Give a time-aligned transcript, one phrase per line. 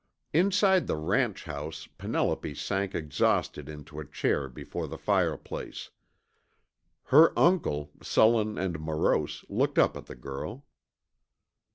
[0.33, 5.91] Inside the ranch house Penelope sank exhausted into a chair before the fireplace.
[7.03, 10.65] Her uncle, sullen and morose, looked up at the girl.